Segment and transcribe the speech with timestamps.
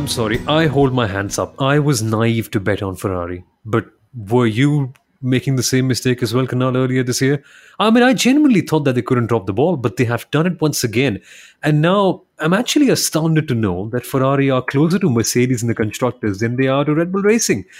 [0.00, 0.40] I'm sorry.
[0.48, 1.60] I hold my hands up.
[1.60, 3.44] I was naive to bet on Ferrari.
[3.66, 7.44] But were you making the same mistake as well, Kunal, earlier this year?
[7.78, 10.46] I mean, I genuinely thought that they couldn't drop the ball, but they have done
[10.46, 11.20] it once again.
[11.62, 15.74] And now I'm actually astounded to know that Ferrari are closer to Mercedes in the
[15.74, 17.66] constructors than they are to Red Bull Racing.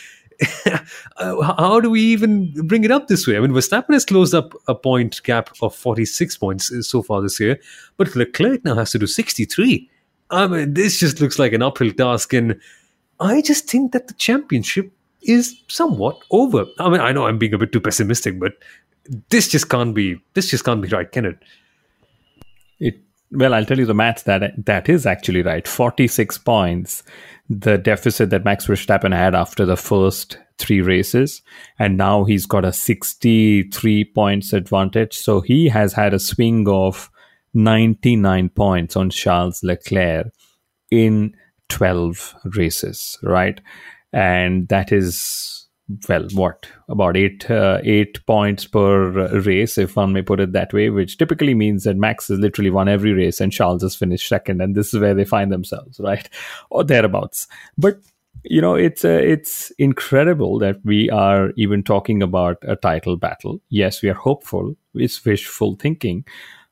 [1.16, 3.36] Uh, how do we even bring it up this way?
[3.36, 7.38] I mean, Verstappen has closed up a point gap of 46 points so far this
[7.38, 7.60] year,
[7.98, 9.90] but Leclerc now has to do 63.
[10.30, 12.60] I mean, this just looks like an uphill task, and
[13.18, 16.64] I just think that the championship is somewhat over.
[16.78, 18.54] I mean, I know I'm being a bit too pessimistic, but
[19.28, 20.20] this just can't be.
[20.34, 21.38] This just can't be right, can it?
[22.78, 23.00] It
[23.32, 25.66] well, I'll tell you the maths that that is actually right.
[25.66, 27.02] Forty six points,
[27.48, 31.42] the deficit that Max Verstappen had after the first three races,
[31.78, 35.16] and now he's got a sixty three points advantage.
[35.16, 37.10] So he has had a swing of
[37.54, 40.28] ninety nine points on Charles Leclerc
[40.90, 41.34] in
[41.68, 43.60] twelve races, right?
[44.12, 45.68] and that is
[46.08, 46.68] well what?
[46.88, 51.18] About eight uh, eight points per race if one may put it that way which
[51.18, 54.76] typically means that max has literally won every race and charles has finished second and
[54.76, 56.28] this is where they find themselves right?
[56.70, 57.48] Or thereabouts.
[57.78, 58.00] But
[58.44, 63.60] you know it's uh, it's incredible that we are even talking about a title battle.
[63.70, 64.76] Yes we are hopeful.
[64.94, 66.24] It's wishful thinking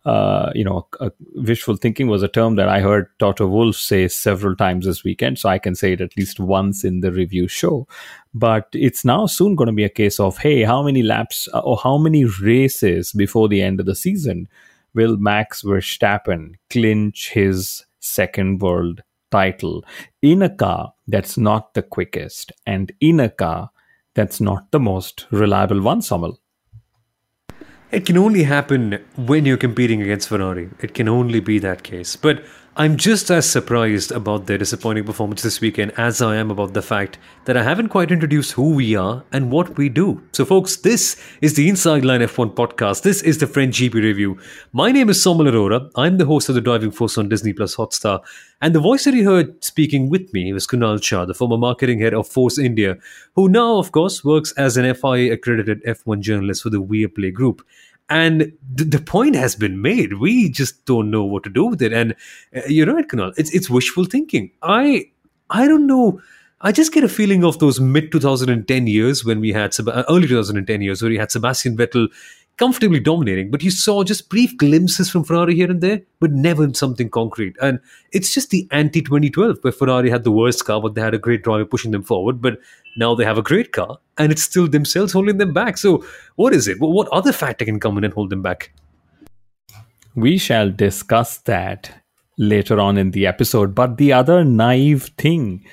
[0.08, 4.08] uh, you know, uh, wishful thinking was a term that I heard Toto Wolff say
[4.08, 5.38] several times this weekend.
[5.38, 7.86] So I can say it at least once in the review show.
[8.32, 11.58] But it's now soon going to be a case of, hey, how many laps uh,
[11.58, 14.48] or how many races before the end of the season
[14.94, 19.84] will Max Verstappen clinch his second world title
[20.22, 23.70] in a car that's not the quickest and in a car
[24.14, 26.40] that's not the most reliable one, Somal?
[27.90, 30.68] It can only happen when you're competing against Ferrari.
[30.80, 32.16] It can only be that case.
[32.16, 32.44] But
[32.80, 36.80] I'm just as surprised about their disappointing performance this weekend as I am about the
[36.80, 40.22] fact that I haven't quite introduced who we are and what we do.
[40.30, 43.02] So, folks, this is the Inside Line F1 podcast.
[43.02, 44.38] This is the French GP review.
[44.72, 45.90] My name is Somal Arora.
[45.96, 48.20] I'm the host of The Driving Force on Disney Plus Hotstar.
[48.62, 51.98] And the voice that you heard speaking with me was Kunal Shah, the former marketing
[51.98, 52.96] head of Force India,
[53.34, 57.66] who now, of course, works as an FIA accredited F1 journalist for the Viaplay Group.
[58.10, 60.14] And th- the point has been made.
[60.14, 61.92] We just don't know what to do with it.
[61.92, 62.14] And
[62.56, 63.34] uh, you're right, Kunal.
[63.36, 64.50] It's it's wishful thinking.
[64.62, 65.10] I
[65.50, 66.20] I don't know.
[66.60, 70.26] I just get a feeling of those mid 2010 years when we had uh, early
[70.26, 72.08] 2010 years where we had Sebastian Vettel
[72.58, 76.72] comfortably dominating, but you saw just brief glimpses from Ferrari here and there, but never
[76.74, 77.56] something concrete.
[77.62, 77.80] And
[78.12, 81.18] it's just the anti 2012 where Ferrari had the worst car, but they had a
[81.18, 82.42] great driver pushing them forward.
[82.42, 82.58] But
[82.96, 85.78] now they have a great car, and it's still themselves holding them back.
[85.78, 86.04] So,
[86.36, 86.78] what is it?
[86.80, 88.72] What other factor can come in and hold them back?
[90.14, 92.02] We shall discuss that
[92.38, 93.74] later on in the episode.
[93.74, 95.64] But the other naive thing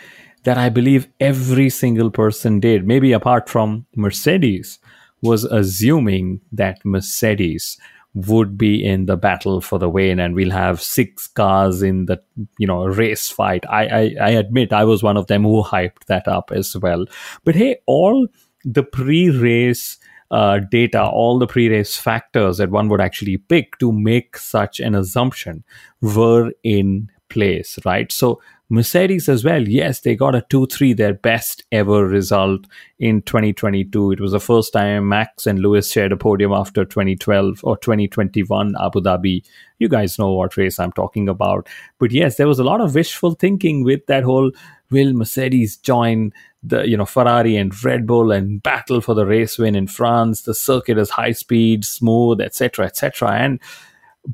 [0.44, 4.78] that I believe every single person did, maybe apart from Mercedes,
[5.25, 7.78] was assuming that Mercedes
[8.16, 12.19] would be in the battle for the win and we'll have six cars in the
[12.58, 13.66] you know race fight.
[13.69, 17.06] I, I i admit i was one of them who hyped that up as well.
[17.44, 18.28] But hey all
[18.64, 19.97] the pre-race
[20.31, 24.96] uh, data all the pre-race factors that one would actually pick to make such an
[24.96, 25.64] assumption
[26.02, 28.12] were in place right?
[28.14, 29.68] So Mercedes as well.
[29.68, 32.66] Yes, they got a 2 3, their best ever result
[32.98, 34.14] in 2022.
[34.14, 38.76] It was the first time Max and Lewis shared a podium after 2012 or 2021
[38.81, 39.44] Abu Dhabi.
[39.78, 41.68] You guys know what race I'm talking about.
[42.00, 44.52] But yes, there was a lot of wishful thinking with that whole
[44.90, 46.32] will Mercedes join
[46.64, 50.42] the you know Ferrari and Red Bull and battle for the race win in France.
[50.42, 53.32] The circuit is high speed, smooth, etc., etc.
[53.34, 53.59] And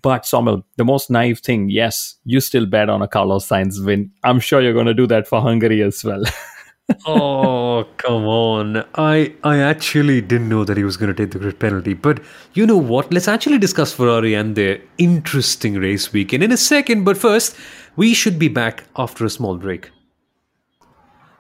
[0.01, 4.11] but Somal, the most naive thing, yes, you still bet on a Carlos Sainz win.
[4.23, 6.23] I'm sure you're going to do that for Hungary as well.
[7.05, 8.83] oh come on!
[8.95, 11.93] I I actually didn't know that he was going to take the grid penalty.
[11.93, 12.21] But
[12.53, 13.13] you know what?
[13.13, 17.03] Let's actually discuss Ferrari and their interesting race weekend in a second.
[17.03, 17.55] But first,
[17.95, 19.91] we should be back after a small break.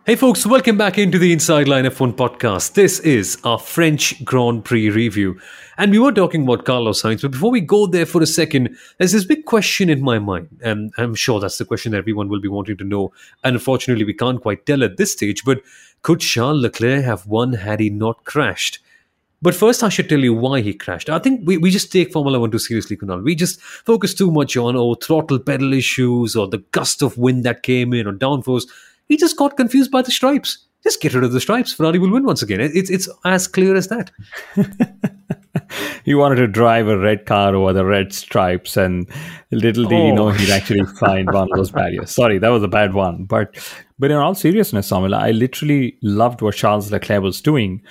[0.03, 2.73] Hey folks, welcome back into the Inside Line F1 podcast.
[2.73, 5.39] This is our French Grand Prix review.
[5.77, 8.75] And we were talking about Carlos Sainz, but before we go there for a second,
[8.97, 10.57] there's this big question in my mind.
[10.63, 13.13] And I'm sure that's the question that everyone will be wanting to know.
[13.43, 15.61] And unfortunately, we can't quite tell at this stage, but
[16.01, 18.79] could Charles Leclerc have won had he not crashed?
[19.39, 21.11] But first, I should tell you why he crashed.
[21.11, 23.23] I think we, we just take Formula One too seriously, Kunal.
[23.23, 27.43] We just focus too much on, oh, throttle pedal issues or the gust of wind
[27.43, 28.65] that came in or downforce.
[29.11, 30.59] He just got confused by the stripes.
[30.83, 31.73] Just get rid of the stripes.
[31.73, 32.61] Ferrari will win once again.
[32.61, 34.09] It's it's as clear as that.
[36.05, 39.09] he wanted to drive a red car over the red stripes, and
[39.51, 40.05] little did oh.
[40.05, 40.31] he know oh.
[40.31, 42.09] he'd actually find one of those barriers.
[42.09, 43.25] Sorry, that was a bad one.
[43.25, 43.53] But
[43.99, 47.81] but in all seriousness, Samuel, I literally loved what Charles Leclerc was doing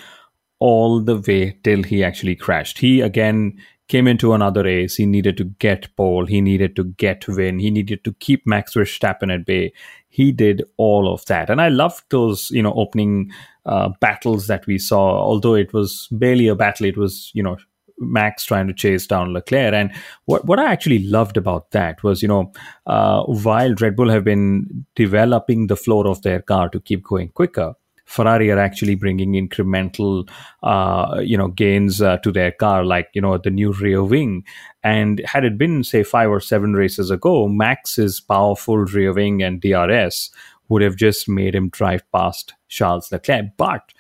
[0.59, 2.79] all the way till he actually crashed.
[2.79, 3.59] He again
[3.91, 4.95] came into another race.
[4.95, 6.25] He needed to get pole.
[6.25, 7.59] He needed to get win.
[7.59, 9.73] He needed to keep Max Verstappen at bay.
[10.09, 13.31] He did all of that, and I loved those you know opening
[13.67, 15.19] uh, battles that we saw.
[15.19, 17.57] Although it was barely a battle, it was you know
[18.01, 19.75] Max trying to chase down Leclerc.
[19.75, 19.93] And
[20.25, 22.53] what, what I actually loved about that was, you know,
[22.87, 27.29] uh, while Red Bull have been developing the floor of their car to keep going
[27.29, 27.75] quicker,
[28.11, 30.29] Ferrari are actually bringing incremental,
[30.65, 34.45] uh, you know, gains uh, to their car, like you know the new rear wing.
[34.83, 39.61] And had it been say five or seven races ago, Max's powerful rear wing and
[39.61, 40.31] DRS
[40.69, 43.47] would have just made him drive past Charles Leclerc.
[43.57, 43.93] But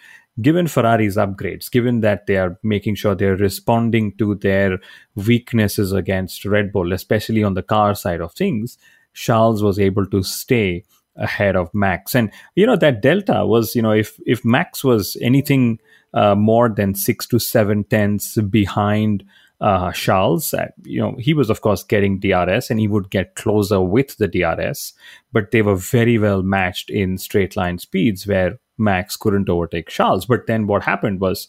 [0.42, 4.80] given Ferrari's upgrades, given that they are making sure they're responding to their
[5.14, 8.76] weaknesses against Red Bull, especially on the car side of things,
[9.14, 10.84] Charles was able to stay
[11.20, 12.14] ahead of Max.
[12.14, 15.78] And you know that delta was, you know, if if Max was anything
[16.14, 19.24] uh, more than six to seven tenths behind
[19.60, 23.34] uh, Charles, uh, you know, he was of course getting DRS and he would get
[23.34, 24.94] closer with the DRS,
[25.32, 30.24] but they were very well matched in straight line speeds where Max couldn't overtake Charles.
[30.24, 31.48] But then what happened was,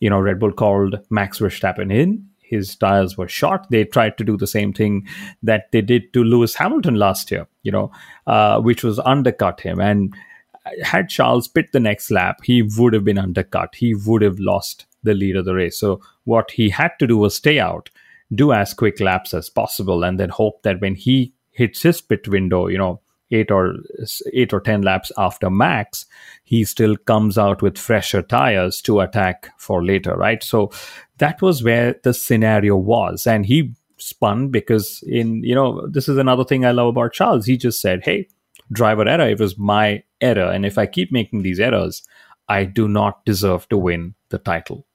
[0.00, 3.66] you know, Red Bull called Max Verstappen in his tires were short.
[3.70, 5.06] They tried to do the same thing
[5.42, 7.90] that they did to Lewis Hamilton last year, you know,
[8.26, 9.80] uh, which was undercut him.
[9.80, 10.14] And
[10.82, 13.74] had Charles pit the next lap, he would have been undercut.
[13.74, 15.78] He would have lost the lead of the race.
[15.78, 17.90] So what he had to do was stay out,
[18.34, 22.28] do as quick laps as possible, and then hope that when he hits his pit
[22.28, 23.00] window, you know,
[23.30, 23.76] eight or
[24.32, 26.06] eight or ten laps after max
[26.44, 30.42] he still comes out with fresher tires to attack for later right?
[30.42, 30.70] So
[31.18, 33.26] that was where the scenario was.
[33.26, 37.46] And he spun because in you know this is another thing i love about charles.
[37.46, 38.28] He just said hey
[38.70, 40.50] driver error it was my error.
[40.50, 42.02] And if i keep making these errors
[42.48, 44.86] i do not deserve to win the title.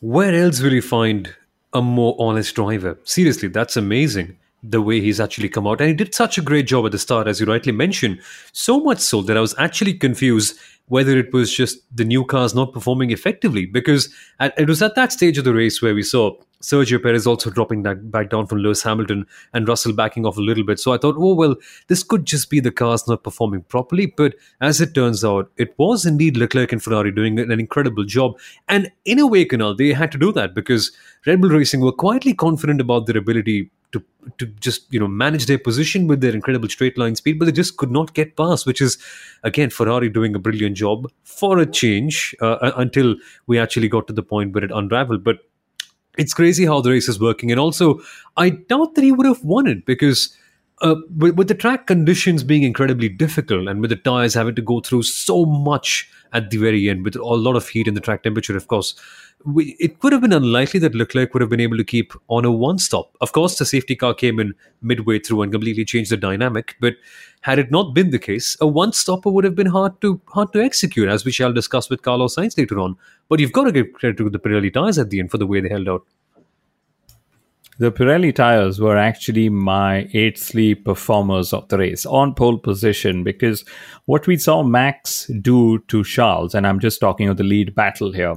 [0.00, 1.34] Where else will you find
[1.72, 2.98] a more honest driver?
[3.04, 5.80] Seriously that's amazing the way he's actually come out.
[5.80, 8.20] And he did such a great job at the start, as you rightly mentioned.
[8.52, 10.58] So much so that I was actually confused
[10.88, 13.66] whether it was just the new cars not performing effectively.
[13.66, 14.08] Because
[14.40, 17.50] at, it was at that stage of the race where we saw Sergio Perez also
[17.50, 20.80] dropping back down from Lewis Hamilton and Russell backing off a little bit.
[20.80, 21.54] So I thought, oh, well,
[21.86, 24.06] this could just be the cars not performing properly.
[24.06, 28.38] But as it turns out, it was indeed Leclerc and Ferrari doing an incredible job.
[28.68, 30.90] And in a way, Kunal, they had to do that because
[31.26, 34.02] Red Bull Racing were quietly confident about their ability to
[34.38, 37.52] to just you know manage their position with their incredible straight line speed, but they
[37.52, 38.66] just could not get past.
[38.66, 38.98] Which is
[39.42, 44.12] again Ferrari doing a brilliant job for a change uh, until we actually got to
[44.12, 45.24] the point where it unraveled.
[45.24, 45.38] But
[46.16, 48.00] it's crazy how the race is working, and also
[48.36, 50.36] I doubt that he would have won it because.
[50.80, 54.62] Uh, with, with the track conditions being incredibly difficult and with the tires having to
[54.62, 58.00] go through so much at the very end with a lot of heat and the
[58.00, 58.94] track temperature, of course,
[59.44, 62.44] we, it could have been unlikely that Leclerc would have been able to keep on
[62.44, 63.16] a one stop.
[63.20, 66.76] Of course, the safety car came in midway through and completely changed the dynamic.
[66.80, 66.94] But
[67.42, 70.52] had it not been the case, a one stopper would have been hard to hard
[70.52, 72.96] to execute, as we shall discuss with Carlos Sainz later on.
[73.28, 75.46] But you've got to give credit to the Pirelli tires at the end for the
[75.46, 76.04] way they held out.
[77.80, 83.22] The Pirelli tires were actually my eight sleep performers of the race on pole position
[83.22, 83.64] because
[84.06, 88.12] what we saw Max do to Charles, and I'm just talking of the lead battle
[88.12, 88.34] here,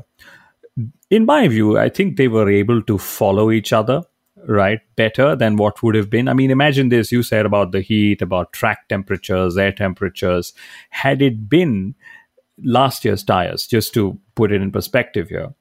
[1.10, 4.04] in my view, I think they were able to follow each other
[4.48, 6.28] right better than what would have been.
[6.28, 10.54] I mean imagine this you said about the heat about track temperatures air temperatures.
[10.90, 11.94] Had it been
[12.64, 15.54] last year's tires just to put it in perspective here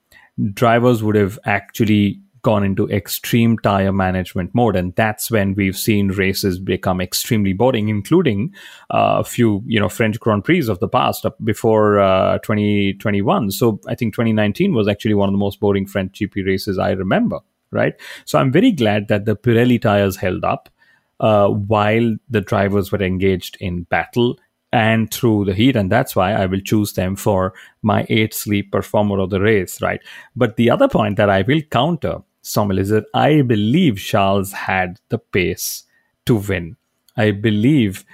[0.54, 4.76] drivers would have actually gone into extreme tire management mode.
[4.76, 8.54] And that's when we've seen races become extremely boring including
[8.90, 13.80] uh, a few you know french grand prix of the past before uh, 2021 so
[13.88, 17.40] i think 2019 was actually one of the most boring french gp races i remember
[17.72, 17.94] right?
[18.24, 20.68] So i'm very glad that the pirelli tires held up
[21.20, 24.38] uh, while the drivers were engaged in battle
[24.72, 25.76] and through the heat.
[25.76, 29.80] And that's why i will choose them for my eighth sleep performer of the race
[29.80, 30.00] right?
[30.36, 35.84] But the other point that i will counter That I believe Charles had the pace
[36.26, 36.76] to win.
[37.16, 38.04] I believe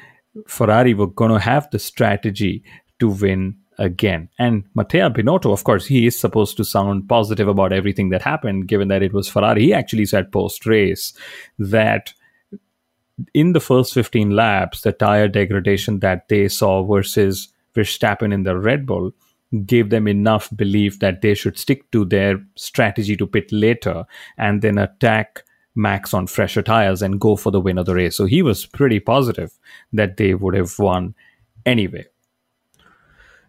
[0.47, 2.65] Ferrari were going to have the strategy
[2.99, 4.29] to win again.
[4.39, 8.69] And Mattia Binotto, of course, he is supposed to sound positive about everything that happened,
[8.69, 9.63] given that it was Ferrari.
[9.63, 11.13] He actually said post race
[11.59, 12.15] that
[13.33, 18.57] in the first 15 laps, the tire degradation that they saw versus Verstappen in the
[18.59, 19.13] Red Bull,
[19.65, 24.05] gave them enough belief that they should stick to their strategy to pit later
[24.37, 25.45] and then attack
[25.75, 28.17] Max on fresher tires and go for the win of the race.
[28.17, 29.53] So he was pretty positive
[29.93, 31.15] that they would have won
[31.65, 32.07] anyway.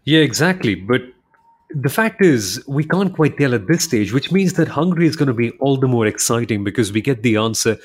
[0.04, 0.74] Yeah, exactly.
[0.74, 1.02] But
[1.70, 5.16] the fact is, we can't quite tell at this stage, which means that Hungary is
[5.16, 7.76] going to be all the more exciting because we get the answer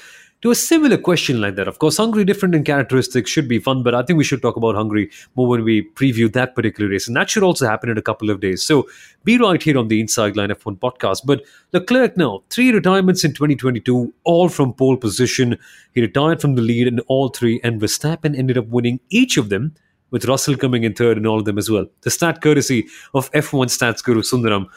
[0.43, 1.69] to a similar question like that.
[1.69, 4.57] Of course, Hungary different in characteristics should be fun, but I think we should talk
[4.57, 7.07] about Hungary more when we preview that particular race.
[7.07, 8.61] And that should also happen in a couple of days.
[8.61, 8.85] So
[9.23, 11.21] be right here on the Inside Line F1 podcast.
[11.25, 15.57] But Leclerc now, three retirements in 2022, all from pole position.
[15.93, 19.47] He retired from the lead in all three, and Verstappen ended up winning each of
[19.47, 19.73] them
[20.13, 21.87] with Russell coming in third in all of them as well.
[22.01, 24.67] The stat courtesy of F1 stats guru Sundaram.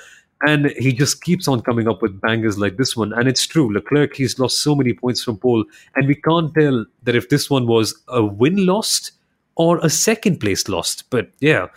[0.43, 3.13] And he just keeps on coming up with bangers like this one.
[3.13, 3.73] And it's true.
[3.73, 5.65] Leclerc, he's lost so many points from pole.
[5.95, 9.13] And we can't tell that if this one was a win lost
[9.55, 11.05] or a second place lost.
[11.11, 11.69] But yeah,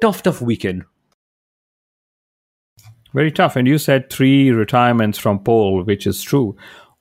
[0.00, 0.84] tough, tough weekend.
[3.12, 3.56] Very tough.
[3.56, 6.56] And you said three retirements from pole, which is true.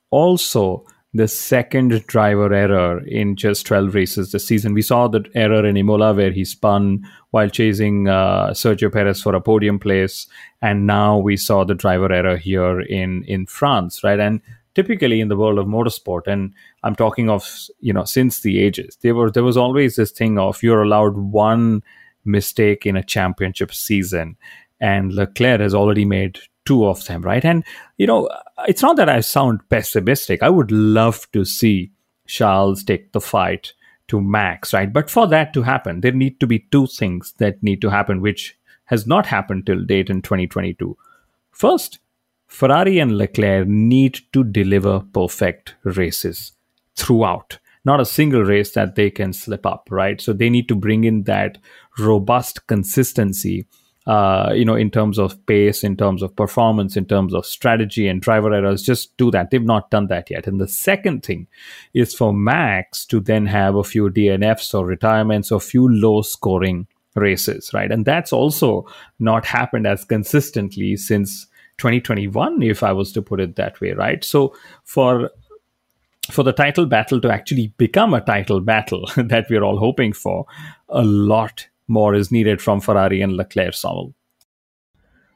[0.10, 0.86] Also,
[1.16, 4.74] the second driver error in just 12 races this season.
[4.74, 9.36] We saw the error in Imola where he spun while chasing uh, Sergio Perez for
[9.36, 10.26] a podium place,
[10.62, 14.22] and now we saw the driver error here in in France, right?
[14.22, 14.40] And
[14.74, 17.46] typically in the world of motorsport, and I'm talking of
[17.82, 21.18] you know since the ages, there were there was always this thing of you're allowed
[21.18, 21.84] one
[22.24, 24.38] mistake in a championship season,
[24.80, 27.44] and Leclerc has already made two of them, right?
[27.46, 27.66] And,
[27.98, 28.30] you know,
[28.68, 30.42] it's not that I sound pessimistic.
[30.42, 31.92] I would love to see
[32.28, 33.74] Charles take the fight
[34.08, 34.92] to Max, right?
[34.92, 38.22] But for that to happen, there need to be two things that need to happen,
[38.22, 40.98] which has not happened till date in 2022.
[41.52, 42.00] First,
[42.48, 46.54] Ferrari and Leclerc need to deliver perfect races
[46.96, 47.60] throughout.
[47.84, 50.20] Not a single race that they can slip up, right?
[50.20, 51.58] So they need to bring in that
[51.98, 53.68] robust consistency
[54.08, 58.08] uh, you know, in terms of pace, in terms of performance, in terms of strategy
[58.08, 59.50] and driver errors, just do that.
[59.50, 60.46] They've not done that yet.
[60.46, 61.48] And the second thing
[61.94, 66.88] is for Max to then have a few DNFs or retirements or few low scoring
[67.16, 67.92] races, right?
[67.92, 68.86] And that's also
[69.20, 71.48] not happened as consistently since
[71.78, 74.24] 2021, if I was to put it that way, right?
[74.24, 75.32] So for
[76.32, 80.46] for the title battle to actually become a title battle that we're all hoping for,
[80.90, 84.14] a lot more is needed from Ferrari and Leclerc, Samuel.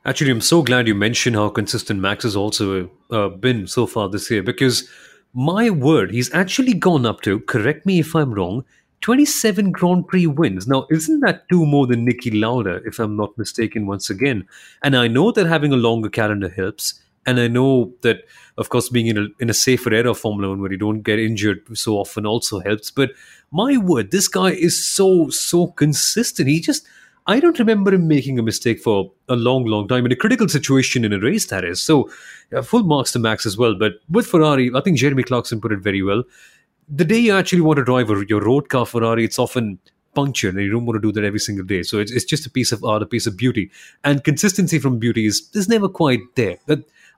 [0.06, 4.10] Actually, I'm so glad you mentioned how consistent Max has also uh, been so far
[4.10, 4.89] this year because
[5.34, 8.63] my word, he's actually gone up to, correct me if I'm wrong,
[9.01, 10.68] 27 Grand Prix wins.
[10.68, 14.48] Now, isn't that two more than Niki Lauda, if I'm not mistaken, once again?
[14.84, 17.01] And I know that having a longer calendar helps.
[17.26, 18.24] And I know that,
[18.58, 21.02] of course, being in a, in a safer era of Formula One where you don't
[21.02, 22.92] get injured so often also helps.
[22.92, 23.12] But
[23.52, 26.50] my word, this guy is so, so consistent.
[26.50, 26.88] He just,
[27.28, 30.48] I don't remember him making a mistake for a long, long time in a critical
[30.48, 31.82] situation in a race, that is.
[31.82, 32.10] So,
[32.56, 33.76] uh, full marks to Max as well.
[33.76, 36.24] But with Ferrari, I think Jeremy Clarkson put it very well.
[36.88, 39.78] The day you actually want to drive your road car Ferrari, it's often
[40.16, 41.84] punctured and you don't want to do that every single day.
[41.84, 43.70] So it's, it's just a piece of art, a piece of beauty.
[44.04, 46.58] And consistency from beauty is, is never quite there.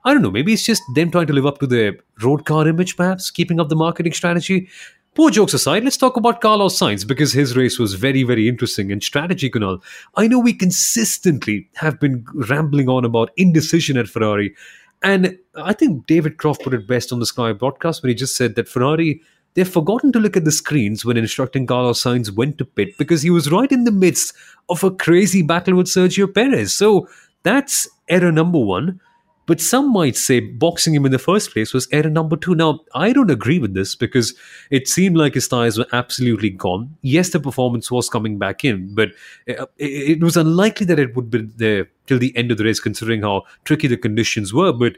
[0.04, 2.66] I don't know, maybe it's just them trying to live up to their road car
[2.66, 4.68] image, perhaps, keeping up the marketing strategy.
[5.14, 8.90] Poor jokes aside, let's talk about Carlos Sainz because his race was very, very interesting
[8.90, 9.82] and strategy, Kunal.
[10.16, 14.54] I know we consistently have been rambling on about indecision at Ferrari.
[15.02, 18.36] And I think David Croft put it best on the Sky broadcast when he just
[18.36, 19.20] said that Ferrari,
[19.52, 23.20] they've forgotten to look at the screens when instructing Carlos Sainz when to pit because
[23.20, 24.34] he was right in the midst
[24.70, 26.72] of a crazy battle with Sergio Perez.
[26.72, 27.06] So
[27.42, 28.98] that's error number one.
[29.46, 32.54] But some might say boxing him in the first place was error number two.
[32.54, 34.34] Now, I don't agree with this because
[34.70, 36.96] it seemed like his tires were absolutely gone.
[37.02, 39.10] Yes, the performance was coming back in, but
[39.48, 42.78] uh, it was unlikely that it would be there till the end of the race,
[42.78, 44.72] considering how tricky the conditions were.
[44.72, 44.96] But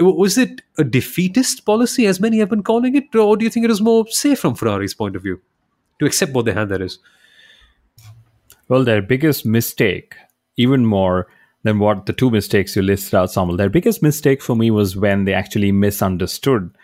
[0.00, 3.50] uh, was it a defeatist policy, as many have been calling it, or do you
[3.50, 5.40] think it was more safe from Ferrari's point of view
[6.00, 6.68] to accept what they had?
[6.68, 6.98] That is.
[8.68, 10.16] Well, their biggest mistake,
[10.56, 11.28] even more
[11.64, 13.56] than what the two mistakes you listed out, Samuel.
[13.56, 16.76] Their biggest mistake for me was when they actually misunderstood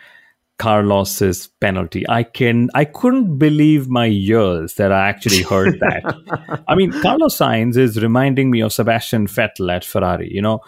[0.57, 2.07] Carlos's penalty.
[2.09, 6.63] I can I couldn't believe my ears that I actually heard that.
[6.67, 10.31] I mean, Carlos Sainz is reminding me of Sebastian Vettel at Ferrari.
[10.31, 10.59] You know,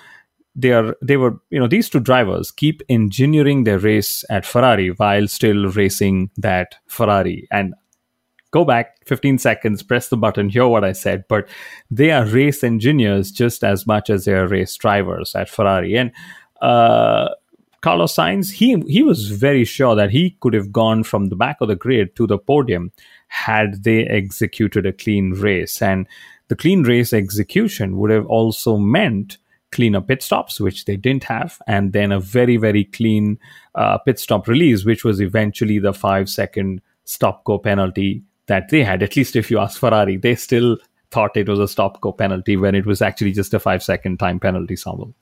[0.56, 4.90] they are they were you know these two drivers keep engineering their race at Ferrari
[4.90, 7.74] while still racing that Ferrari, and
[8.54, 11.26] go back 15 seconds, press the button, hear what I said.
[11.28, 11.50] But
[11.90, 15.98] they are race engineers just as much as they are race drivers at Ferrari.
[15.98, 16.12] And
[16.62, 17.30] uh,
[17.82, 21.58] Carlos Sainz, he he was very sure that he could have gone from the back
[21.60, 22.92] of the grid to the podium
[23.28, 25.82] had they executed a clean race.
[25.82, 26.08] And
[26.48, 29.38] the clean race execution would have also meant
[29.72, 33.40] cleaner pit stops, which they didn't have, and then a very, very clean
[33.74, 38.84] uh, pit stop release, which was eventually the five second stop go penalty that they
[38.84, 39.04] had.
[39.04, 40.78] At least if you ask Ferrari, they still
[41.12, 44.18] thought it was a stop go penalty when it was actually just a five second
[44.18, 45.14] time penalty, Samuel.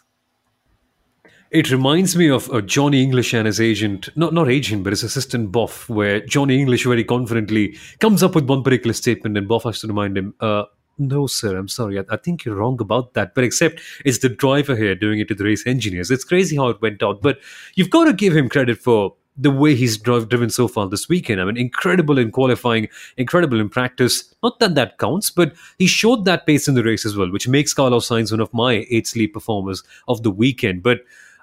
[1.51, 5.03] It reminds me of uh, Johnny English and his agent, not not agent, but his
[5.03, 9.59] assistant Bough, where Johnny English very confidently comes up with one particular statement, and Bough
[9.59, 10.63] has to remind him, uh,
[10.97, 14.29] "No, sir, I'm sorry, I, I, think you're wrong about that." But except it's the
[14.29, 16.09] driver here doing it to the race engineers.
[16.09, 17.39] It's crazy how it went out, but
[17.75, 21.41] you've got to give him credit for the way he's driven so far this weekend.
[21.41, 24.33] I mean, incredible in qualifying, incredible in practice.
[24.43, 27.47] Not that that counts, but he showed that pace in the race as well, which
[27.47, 30.83] makes Carlos Sainz one of my eight sleep performers of the weekend.
[30.83, 30.99] But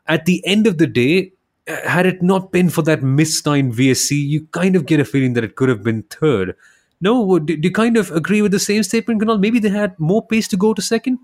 [0.06, 1.32] at the end of the day,
[1.68, 5.32] uh, had it not been for that mistimed VSC, you kind of get a feeling
[5.32, 6.54] that it could have been third.
[7.00, 9.40] No, do, do you kind of agree with the same statement, Kunal?
[9.40, 11.18] Maybe they had more pace to go to second?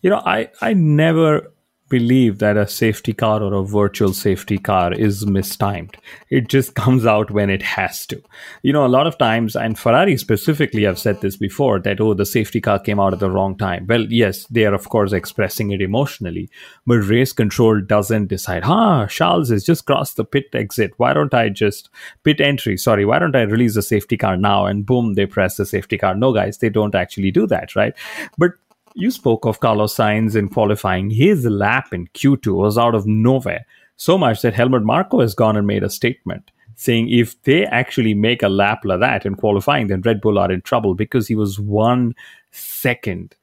[0.00, 1.52] You know, I, I never
[1.92, 5.98] believe that a safety car or a virtual safety car is mistimed.
[6.30, 8.22] It just comes out when it has to.
[8.62, 12.14] You know, a lot of times, and Ferrari specifically, I've said this before, that, oh,
[12.14, 13.86] the safety car came out at the wrong time.
[13.86, 16.48] Well, yes, they are, of course, expressing it emotionally,
[16.86, 20.94] but race control doesn't decide, ah, Charles has just crossed the pit exit.
[20.96, 21.90] Why don't I just
[22.24, 22.78] pit entry?
[22.78, 24.64] Sorry, why don't I release the safety car now?
[24.64, 26.14] And boom, they press the safety car.
[26.14, 27.92] No, guys, they don't actually do that, right?
[28.38, 28.52] But
[28.94, 31.10] you spoke of Carlos Sainz in qualifying.
[31.10, 33.66] His lap in Q2 was out of nowhere.
[33.96, 38.14] So much that Helmut Marko has gone and made a statement saying if they actually
[38.14, 41.34] make a lap like that in qualifying, then Red Bull are in trouble because he
[41.34, 42.14] was one
[42.50, 43.36] second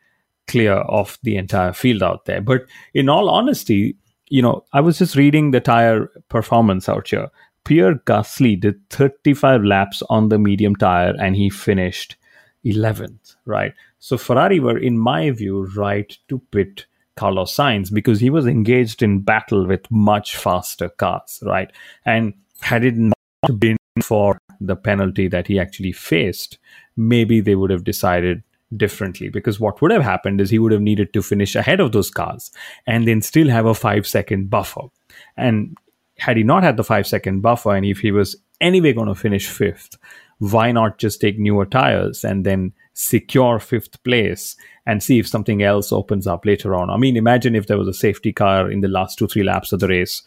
[0.47, 2.41] clear of the entire field out there.
[2.41, 3.95] But in all honesty,
[4.29, 7.29] you know, I was just reading the tire performance out here.
[7.63, 12.15] Pierre Gasly did 35 laps on the medium tire and he finished
[12.65, 13.73] 11th, right?
[13.99, 19.03] So Ferrari were, in my view, right to pit Carlos Sainz because he was engaged
[19.03, 21.71] in battle with much faster cars, right?
[22.05, 26.57] And had it not been for the penalty that he actually faced,
[26.95, 28.43] maybe they would have decided
[28.77, 31.91] differently because what would have happened is he would have needed to finish ahead of
[31.91, 32.51] those cars
[32.85, 34.81] and then still have a five second buffer.
[35.37, 35.77] And
[36.17, 39.15] had he not had the five second buffer and if he was anyway going to
[39.15, 39.97] finish fifth,
[40.39, 45.61] why not just take newer tires and then secure fifth place and see if something
[45.61, 46.89] else opens up later on?
[46.89, 49.71] I mean, imagine if there was a safety car in the last two, three laps
[49.71, 50.23] of the race.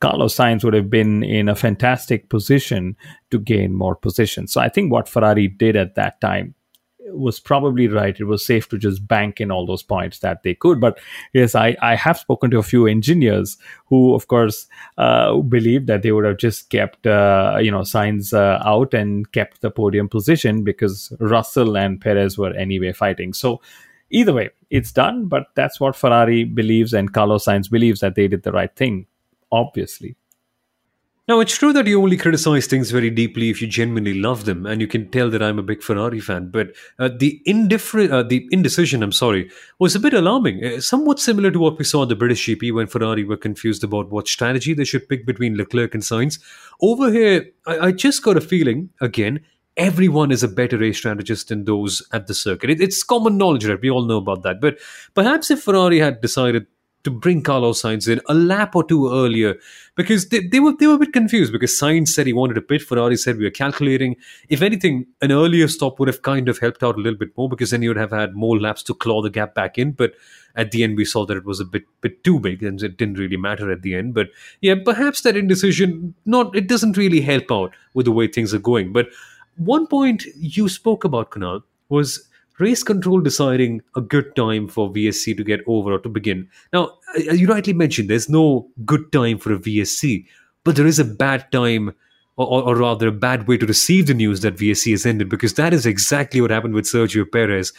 [0.00, 2.96] Carlos Sainz would have been in a fantastic position
[3.30, 4.50] to gain more positions.
[4.50, 6.54] So I think what Ferrari did at that time
[7.06, 8.18] was probably right.
[8.18, 10.80] It was safe to just bank in all those points that they could.
[10.80, 10.98] But
[11.32, 14.66] yes, I, I have spoken to a few engineers who, of course,
[14.98, 19.30] uh, believe that they would have just kept, uh, you know, Sainz uh, out and
[19.32, 23.32] kept the podium position because Russell and Perez were anyway fighting.
[23.32, 23.60] So
[24.10, 25.26] either way, it's done.
[25.26, 29.06] But that's what Ferrari believes and Carlos Sainz believes that they did the right thing,
[29.50, 30.16] obviously.
[31.30, 34.66] Now, it's true that you only criticize things very deeply if you genuinely love them,
[34.66, 36.50] and you can tell that I'm a big Ferrari fan.
[36.50, 40.64] But uh, the indifferent, uh, the indecision, I'm sorry, was a bit alarming.
[40.64, 43.84] Uh, somewhat similar to what we saw at the British GP when Ferrari were confused
[43.84, 46.40] about what strategy they should pick between Leclerc and Sainz.
[46.80, 49.38] Over here, I, I just got a feeling again.
[49.76, 52.70] Everyone is a better race strategist than those at the circuit.
[52.70, 53.80] It, it's common knowledge, right?
[53.80, 54.60] We all know about that.
[54.60, 54.80] But
[55.14, 56.66] perhaps if Ferrari had decided
[57.04, 59.56] to bring Carlos Sainz in a lap or two earlier
[59.96, 62.62] because they, they were they were a bit confused because Sainz said he wanted a
[62.62, 64.16] pit, Ferrari said we were calculating.
[64.48, 67.48] If anything, an earlier stop would have kind of helped out a little bit more
[67.48, 69.92] because then you would have had more laps to claw the gap back in.
[69.92, 70.12] But
[70.56, 72.96] at the end, we saw that it was a bit bit too big and it
[72.96, 74.14] didn't really matter at the end.
[74.14, 74.28] But
[74.60, 78.58] yeah, perhaps that indecision not it doesn't really help out with the way things are
[78.58, 78.92] going.
[78.92, 79.08] But
[79.56, 82.28] one point you spoke about, Kunal, was
[82.60, 86.48] race control deciding a good time for VSC to get over or to begin.
[86.72, 90.26] Now, uh, uh, you rightly mentioned there's no good time for a VSC,
[90.64, 91.94] but there is a bad time,
[92.36, 95.54] or, or, rather, a bad way to receive the news that VSC has ended, because
[95.54, 97.72] that is exactly what happened with Sergio Perez.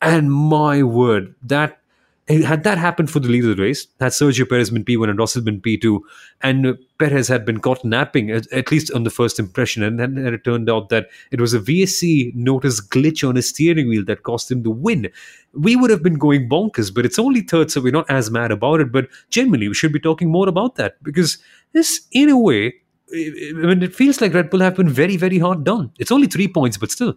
[0.00, 1.80] And my word, that
[2.28, 5.18] had that happened for the lead of the race, had Sergio Perez been P1 and
[5.18, 6.00] Russell been P2,
[6.42, 10.18] and Perez had been caught napping, at, at least on the first impression, and then
[10.18, 14.24] it turned out that it was a VSC notice glitch on his steering wheel that
[14.24, 15.08] cost him the win.
[15.54, 18.50] We would have been going bonkers, but it's only third, so we're not as mad
[18.50, 18.92] about it.
[18.92, 21.38] But generally, we should be talking more about that because
[21.72, 22.74] this, in a way,
[23.10, 25.92] I mean, it feels like Red Bull have been very, very hard done.
[25.98, 27.16] It's only three points, but still.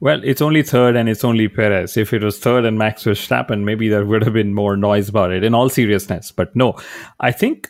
[0.00, 1.96] Well, it's only third and it's only Perez.
[1.96, 5.32] If it was third and Max Verstappen, maybe there would have been more noise about
[5.32, 6.30] it in all seriousness.
[6.30, 6.78] But no,
[7.18, 7.68] I think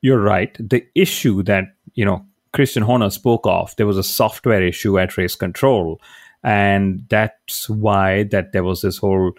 [0.00, 0.56] you're right.
[0.60, 5.16] The issue that, you know, Christian Horner spoke of, there was a software issue at
[5.16, 6.00] race control.
[6.44, 9.32] and that's why that there was this whole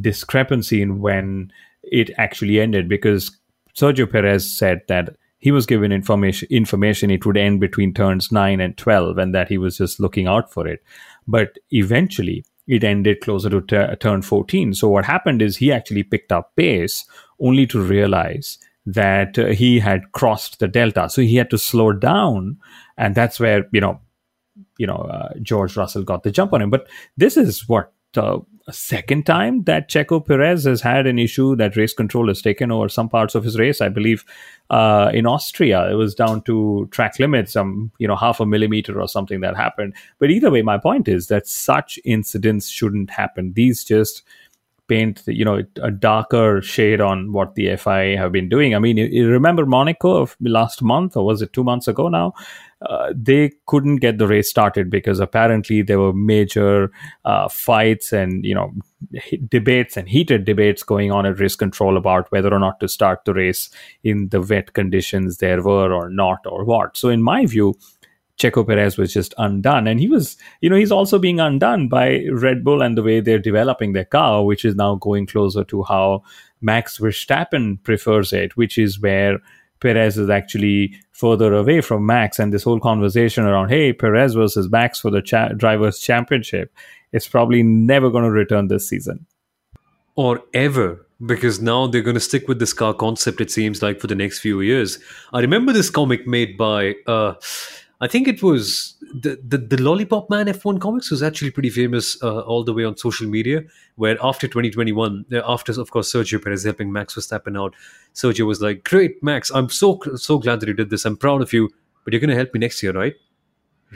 [0.00, 1.50] discrepancy in when
[1.82, 3.36] it actually ended because
[3.76, 8.60] Sergio Perez said that he was given information information it would end between turns 9
[8.60, 10.82] and 12 and that he was just looking out for it
[11.26, 16.02] but eventually it ended closer to t- turn 14 so what happened is he actually
[16.02, 17.04] picked up pace
[17.40, 21.08] only to realize that uh, he had crossed the delta.
[21.08, 22.58] So he had to slow down
[22.96, 24.00] and that's where you know
[24.78, 26.70] you know uh, George Russell got the jump on him.
[26.70, 31.56] But this is what uh, a second time that Checo Perez has had an issue
[31.56, 33.80] that race control has taken over some parts of his race.
[33.80, 34.24] I believe
[34.70, 39.00] uh, in Austria it was down to track limits, some you know half a millimeter
[39.00, 39.94] or something that happened.
[40.18, 43.52] But either way, my point is that such incidents shouldn't happen.
[43.54, 44.22] These just
[44.88, 48.74] paint you know a darker shade on what the FIA have been doing.
[48.74, 52.34] I mean, you, remember Monaco of last month, or was it two months ago now?
[52.82, 56.90] Uh, they couldn't get the race started because apparently there were major
[57.24, 58.72] uh, fights and you know
[59.48, 63.24] debates and heated debates going on at race control about whether or not to start
[63.24, 63.70] the race
[64.02, 66.96] in the wet conditions there were or not or what.
[66.96, 67.74] So in my view,
[68.42, 69.86] Checo Perez was just undone.
[69.86, 73.20] And he was, you know, he's also being undone by Red Bull and the way
[73.20, 76.24] they're developing their car, which is now going closer to how
[76.60, 79.38] Max Verstappen prefers it, which is where
[79.78, 82.40] Perez is actually further away from Max.
[82.40, 86.74] And this whole conversation around, hey, Perez versus Max for the cha- Drivers' Championship,
[87.12, 89.26] is probably never going to return this season.
[90.16, 94.00] Or ever, because now they're going to stick with this car concept, it seems like,
[94.00, 94.98] for the next few years.
[95.32, 96.96] I remember this comic made by.
[97.06, 97.34] Uh,
[98.02, 102.20] I think it was the, the, the Lollipop Man F1 comics was actually pretty famous
[102.20, 103.62] uh, all the way on social media.
[103.94, 107.74] Where after 2021, uh, after of course Sergio Perez helping Max Verstappen out,
[108.12, 111.04] Sergio was like, "Great, Max, I'm so so glad that you did this.
[111.04, 111.70] I'm proud of you,
[112.02, 113.14] but you're going to help me next year, right?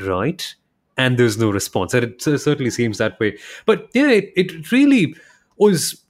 [0.00, 0.54] Right?"
[0.96, 1.92] And there's no response.
[1.92, 3.36] And it certainly seems that way.
[3.66, 5.16] But yeah, it, it really
[5.58, 6.00] was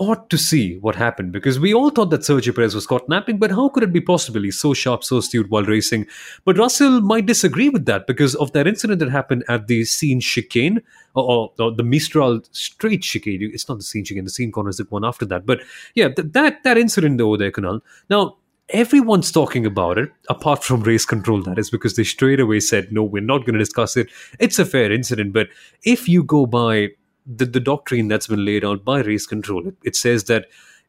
[0.00, 3.38] odd to see what happened because we all thought that Sergio Perez was caught napping,
[3.38, 4.40] but how could it be possible?
[4.42, 6.06] He's so sharp, so astute while racing.
[6.44, 10.24] But Russell might disagree with that because of that incident that happened at the Signes
[10.24, 10.82] chicane
[11.14, 13.50] or, or, the Mistral straight chicane.
[13.52, 15.44] It's not the Signes chicane, the Signes corner is the one after that.
[15.44, 15.60] But
[15.94, 17.82] yeah, th- that, that incident over there, Kunal.
[18.08, 18.38] Now,
[18.70, 22.90] everyone's talking about it, apart from race control, that is, because they straight away said,
[22.90, 24.08] no, we're not going to discuss it.
[24.38, 25.32] It's a fair incident.
[25.32, 25.48] But
[25.84, 26.90] if you go by
[27.26, 29.66] the, the doctrine that's been laid out by race control.
[29.66, 30.46] It, it says that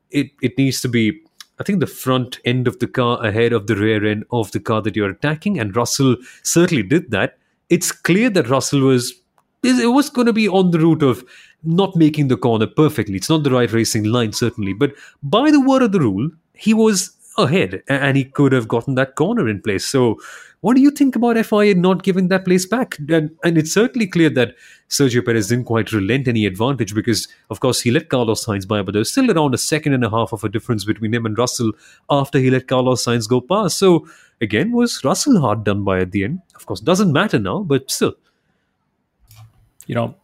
[0.09, 1.21] it, it needs to be,
[1.59, 4.59] I think, the front end of the car ahead of the rear end of the
[4.59, 5.59] car that you're attacking.
[5.59, 7.37] And Russell certainly did that.
[7.69, 9.13] It's clear that Russell was
[9.63, 11.23] it was going to be on the route of
[11.63, 13.15] not making the corner perfectly.
[13.15, 14.73] It's not the right racing line, certainly.
[14.73, 18.95] But by the word of the rule, he was ahead and he could have gotten
[18.95, 19.85] that corner in place.
[19.85, 20.19] So
[20.61, 22.97] what do you think about FIA not giving that place back?
[23.09, 24.55] And, and it's certainly clear that
[24.89, 28.83] Sergio Perez didn't quite relent any advantage because, of course, he let Carlos Sainz by,
[28.83, 31.35] but there's still around a second and a half of a difference between him and
[31.35, 31.71] Russell
[32.11, 33.79] after he let Carlos Sainz go past.
[33.79, 34.07] So,
[34.39, 36.41] again, was Russell hard done by at the end?
[36.55, 38.13] Of course, doesn't matter now, but still.
[39.87, 40.15] You know,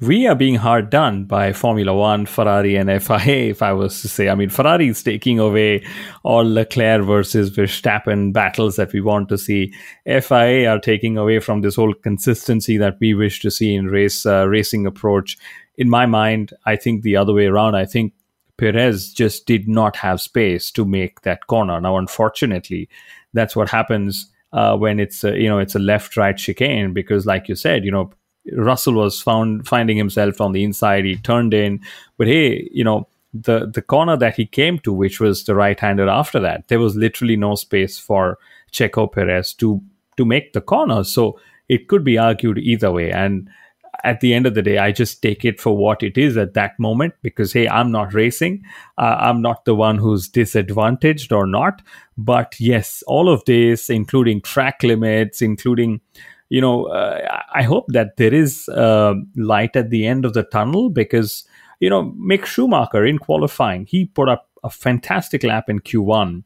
[0.00, 3.18] we are being hard done by Formula One, Ferrari, and FIA,
[3.50, 4.28] if I was to say.
[4.28, 5.84] I mean, Ferrari is taking away
[6.22, 9.72] all Leclerc versus Verstappen battles that we want to see.
[10.06, 14.24] FIA are taking away from this whole consistency that we wish to see in race
[14.24, 15.36] uh, racing approach.
[15.76, 17.74] In my mind, I think the other way around.
[17.74, 18.14] I think
[18.56, 21.80] Perez just did not have space to make that corner.
[21.80, 22.88] Now, unfortunately,
[23.32, 27.48] that's what happens uh, when it's a, you know it's a left-right chicane because, like
[27.48, 28.10] you said, you know
[28.56, 31.04] Russell was found finding himself on the inside.
[31.04, 31.80] He turned in,
[32.18, 35.78] but hey, you know the the corner that he came to, which was the right
[35.78, 36.08] hander.
[36.08, 38.38] After that, there was literally no space for
[38.72, 39.80] Checo Perez to
[40.16, 41.04] to make the corner.
[41.04, 43.12] So it could be argued either way.
[43.12, 43.48] And
[44.04, 46.54] at the end of the day, I just take it for what it is at
[46.54, 48.64] that moment because, hey, I'm not racing.
[48.98, 51.82] Uh, I'm not the one who's disadvantaged or not.
[52.16, 56.00] But yes, all of this, including track limits, including
[56.50, 60.42] you know, uh, I hope that there is uh, light at the end of the
[60.42, 61.44] tunnel because,
[61.78, 66.42] you know, Mick Schumacher in qualifying, he put up a fantastic lap in Q1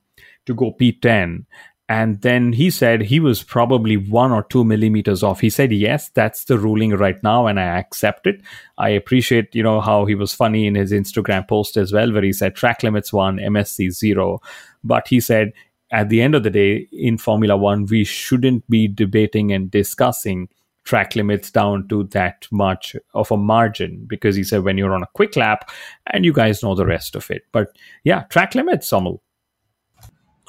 [0.47, 1.47] to go P10.
[1.89, 5.41] And then he said he was probably one or two millimeters off.
[5.41, 8.41] He said, yes, that's the ruling right now, and I accept it.
[8.79, 12.23] I appreciate, you know, how he was funny in his Instagram post as well, where
[12.23, 14.41] he said track limits one, MSC zero.
[14.83, 15.53] But he said
[15.95, 20.49] at the end of the day, in Formula One, we shouldn't be debating and discussing
[20.83, 25.05] track limits down to that much of a margin because he said when you're on
[25.05, 25.71] a quick lap
[26.09, 27.45] and you guys know the rest of it.
[27.53, 27.69] But
[28.03, 29.21] yeah, track limits, Somel.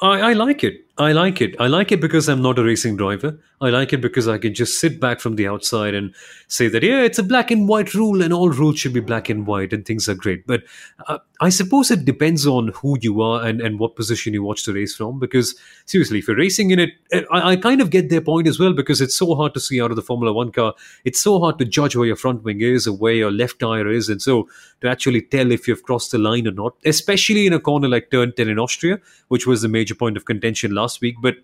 [0.02, 0.85] I, I like it.
[0.98, 1.54] I like it.
[1.60, 3.38] I like it because I'm not a racing driver.
[3.60, 6.14] I like it because I can just sit back from the outside and
[6.48, 9.28] say that, yeah, it's a black and white rule and all rules should be black
[9.28, 10.46] and white and things are great.
[10.46, 10.62] But
[11.06, 14.64] uh, I suppose it depends on who you are and, and what position you watch
[14.64, 15.18] the race from.
[15.18, 15.54] Because
[15.84, 18.58] seriously, if you're racing in it, eh, I, I kind of get their point as
[18.58, 20.74] well because it's so hard to see out of the Formula One car.
[21.04, 23.90] It's so hard to judge where your front wing is or where your left tire
[23.90, 24.08] is.
[24.08, 24.48] And so
[24.80, 28.10] to actually tell if you've crossed the line or not, especially in a corner like
[28.10, 31.16] turn 10 in Austria, which was the major point of contention last week.
[31.20, 31.36] But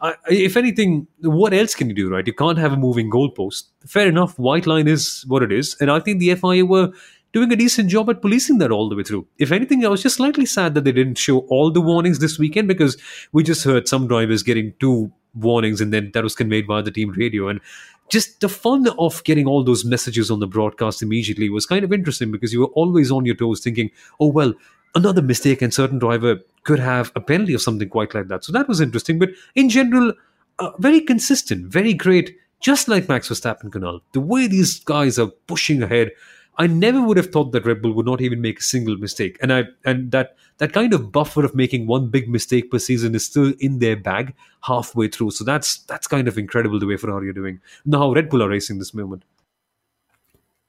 [0.00, 2.26] uh, if anything, what else can you do, right?
[2.26, 3.64] You can't have a moving goalpost.
[3.86, 5.76] Fair enough, white line is what it is.
[5.80, 6.92] And I think the FIA were
[7.32, 9.26] doing a decent job at policing that all the way through.
[9.38, 12.38] If anything, I was just slightly sad that they didn't show all the warnings this
[12.38, 12.96] weekend because
[13.32, 16.92] we just heard some drivers getting two warnings and then that was conveyed via the
[16.92, 17.48] team radio.
[17.48, 17.60] And
[18.08, 21.92] just the fun of getting all those messages on the broadcast immediately was kind of
[21.92, 24.54] interesting because you were always on your toes thinking, oh, well,
[24.94, 28.44] another mistake and certain driver could have a penalty or something quite like that.
[28.44, 29.18] So that was interesting.
[29.18, 30.12] But in general,
[30.58, 34.00] uh, very consistent, very great, just like Max Verstappen Kunal.
[34.12, 36.12] The way these guys are pushing ahead,
[36.56, 39.36] I never would have thought that Red Bull would not even make a single mistake.
[39.42, 43.14] And I and that that kind of buffer of making one big mistake per season
[43.14, 45.32] is still in their bag halfway through.
[45.32, 47.60] So that's that's kind of incredible the way Ferrari are doing.
[47.84, 49.24] Now how Red Bull are racing this moment.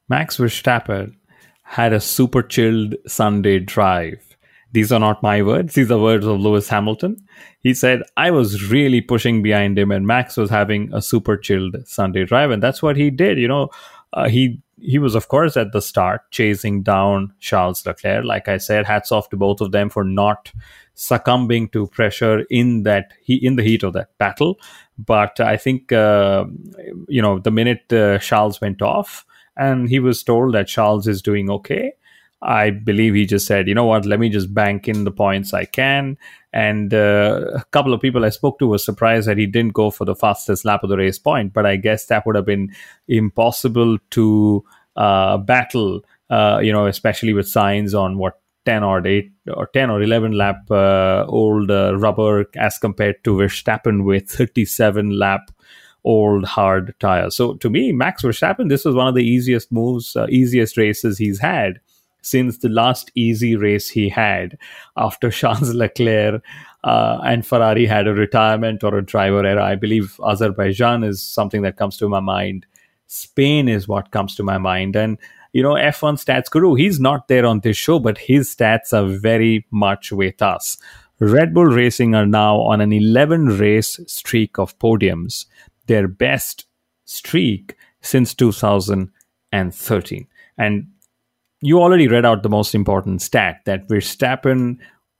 [0.09, 1.15] Max Verstappen
[1.65, 4.21] had a super chilled Sunday drive.
[4.71, 7.17] These are not my words, these are words of Lewis Hamilton.
[7.61, 11.75] He said, I was really pushing behind him, and Max was having a super chilled
[11.87, 12.51] Sunday drive.
[12.51, 13.39] And that's what he did.
[13.39, 13.69] You know,
[14.13, 18.25] uh, he he was, of course, at the start chasing down Charles Leclerc.
[18.25, 20.51] Like I said, hats off to both of them for not
[20.93, 24.59] succumbing to pressure in that he in the heat of that battle.
[24.97, 26.45] But I think uh,
[27.07, 29.25] you know the minute uh, Charles went off,
[29.57, 31.93] and he was told that Charles is doing okay.
[32.41, 35.53] I believe he just said, you know what, let me just bank in the points
[35.53, 36.17] I can.
[36.53, 39.89] And uh, a couple of people I spoke to were surprised that he didn't go
[39.89, 41.53] for the fastest lap of the race point.
[41.53, 42.73] But I guess that would have been
[43.07, 44.63] impossible to
[44.95, 49.89] uh, battle, uh, you know, especially with Sainz on what 10 or 8 or 10
[49.89, 55.51] or 11 lap uh, old uh, rubber as compared to Verstappen with 37 lap
[56.05, 57.35] old hard tires.
[57.35, 61.17] So to me, Max Verstappen, this was one of the easiest moves, uh, easiest races
[61.17, 61.79] he's had
[62.21, 64.57] since the last easy race he had
[64.97, 66.41] after Charles Leclerc
[66.83, 69.59] uh, and Ferrari had a retirement or a driver error.
[69.59, 72.65] I believe Azerbaijan is something that comes to my mind.
[73.07, 74.95] Spain is what comes to my mind.
[74.95, 75.17] And,
[75.53, 79.07] you know, F1 Stats Guru, he's not there on this show, but his stats are
[79.07, 80.77] very much with us.
[81.19, 85.45] Red Bull Racing are now on an 11 race streak of podiums
[85.87, 86.65] their best
[87.05, 90.27] streak since 2013.
[90.57, 90.87] And
[91.61, 94.77] you already read out the most important stat that Verstappen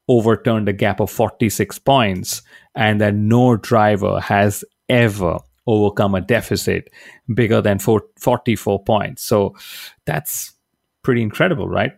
[0.07, 2.41] overturned a gap of 46 points
[2.75, 6.91] and that no driver has ever overcome a deficit
[7.33, 9.23] bigger than 44 points.
[9.23, 9.55] So
[10.05, 10.53] that's
[11.01, 11.93] pretty incredible, right?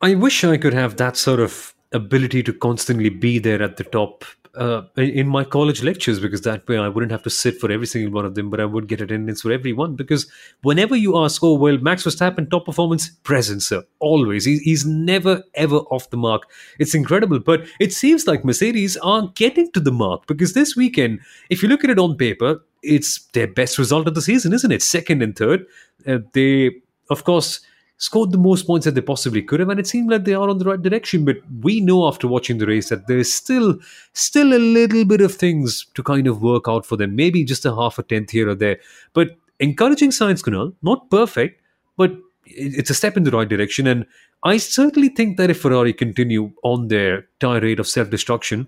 [0.00, 3.84] I wish I could have that sort of ability to constantly be there at the
[3.84, 4.24] top
[4.54, 7.86] uh, in my college lectures because that way I wouldn't have to sit for every
[7.86, 9.96] single one of them, but I would get attendance for every one.
[9.96, 10.30] Because
[10.62, 14.44] whenever you ask, oh, well, Max Verstappen, top performance, present, sir, always.
[14.44, 16.42] He's, he's never, ever off the mark.
[16.78, 17.38] It's incredible.
[17.38, 21.68] But it seems like Mercedes are getting to the mark because this weekend, if you
[21.68, 24.82] look at it on paper, it's their best result of the season, isn't it?
[24.82, 25.64] Second and third.
[26.06, 26.72] Uh, they,
[27.10, 27.60] of course,
[28.02, 30.48] scored the most points that they possibly could have, and it seemed like they are
[30.48, 31.24] on the right direction.
[31.24, 33.78] But we know after watching the race that there's still
[34.12, 37.14] still a little bit of things to kind of work out for them.
[37.14, 38.78] Maybe just a half a tenth here or there.
[39.12, 41.62] But encouraging signs, Kunal, not perfect,
[41.96, 42.12] but
[42.44, 43.86] it's a step in the right direction.
[43.86, 44.04] And
[44.42, 48.66] I certainly think that if Ferrari continue on their tirade of self destruction,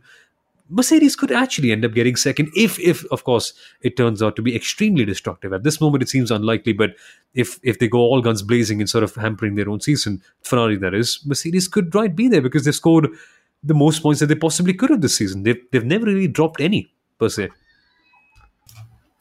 [0.70, 4.42] Mercedes could actually end up getting second if, if of course, it turns out to
[4.42, 5.52] be extremely destructive.
[5.52, 6.94] At this moment, it seems unlikely, but
[7.34, 10.76] if if they go all guns blazing and sort of hampering their own season, Ferrari
[10.76, 13.08] that is, Mercedes could right be there because they've scored
[13.62, 15.42] the most points that they possibly could have this season.
[15.42, 17.50] They've they've never really dropped any per se.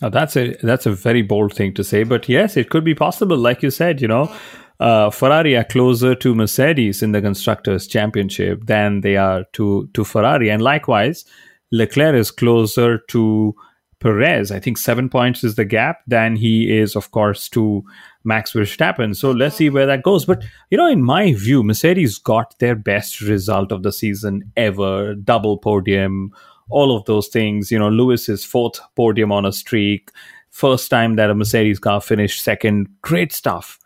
[0.01, 2.95] Now that's a that's a very bold thing to say, but yes, it could be
[2.95, 3.37] possible.
[3.37, 4.33] Like you said, you know,
[4.79, 10.03] uh, Ferrari are closer to Mercedes in the constructors' championship than they are to to
[10.03, 11.25] Ferrari, and likewise,
[11.71, 13.55] Leclerc is closer to
[14.03, 14.51] Perez.
[14.51, 17.83] I think seven points is the gap than he is, of course, to
[18.25, 19.15] Max Verstappen.
[19.15, 20.25] So let's see where that goes.
[20.25, 25.15] But you know, in my view, Mercedes got their best result of the season ever,
[25.15, 26.31] double podium,
[26.69, 27.71] all of those things.
[27.71, 30.11] You know, Lewis's fourth podium on a streak,
[30.49, 32.89] first time that a Mercedes car finished second.
[33.01, 33.79] Great stuff.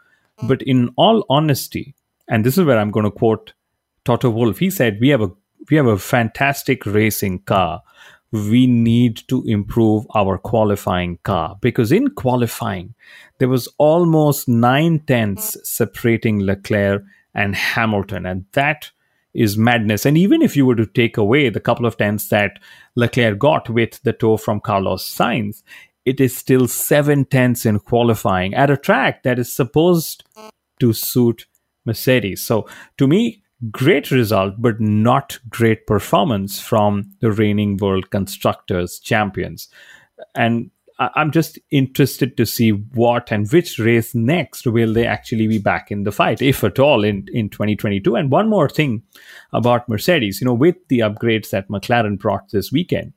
[0.43, 1.95] But in all honesty,
[2.27, 3.53] and this is where I'm going to quote
[4.05, 5.31] Toto Wolff, he said, We have a
[5.69, 7.81] we have a fantastic racing car.
[8.31, 12.93] We need to improve our qualifying car because in qualifying,
[13.39, 18.25] there was almost nine tenths separating Leclerc and Hamilton.
[18.25, 18.91] And that
[19.33, 20.05] is madness.
[20.05, 22.59] And even if you were to take away the couple of tenths that
[22.95, 25.63] Leclerc got with the tow from Carlos Sainz,
[26.07, 30.23] it is still seven tenths in qualifying at a track that is supposed
[30.79, 31.47] to suit
[31.85, 32.41] Mercedes.
[32.41, 32.65] So
[32.97, 39.67] to me, great result, but not great performance from the reigning world constructors champions.
[40.33, 45.59] And I'm just interested to see what and which race next will they actually be
[45.59, 48.15] back in the fight, if at all, in, in 2022.
[48.15, 49.03] And one more thing
[49.51, 53.11] about Mercedes, you know, with the upgrades that McLaren brought this weekend,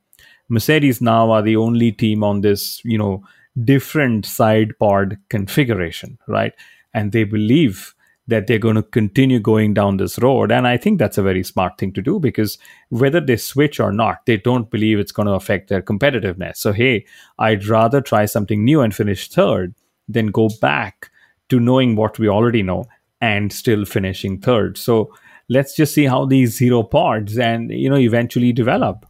[0.50, 3.24] Mercedes now are the only team on this, you know,
[3.64, 6.52] different side pod configuration, right?
[6.92, 7.94] And they believe
[8.26, 10.52] that they're going to continue going down this road.
[10.52, 12.58] And I think that's a very smart thing to do because
[12.88, 16.56] whether they switch or not, they don't believe it's going to affect their competitiveness.
[16.56, 17.06] So, hey,
[17.38, 19.74] I'd rather try something new and finish third
[20.08, 21.10] than go back
[21.48, 22.86] to knowing what we already know
[23.20, 24.78] and still finishing third.
[24.78, 25.12] So,
[25.48, 29.04] let's just see how these zero pods and, you know, eventually develop.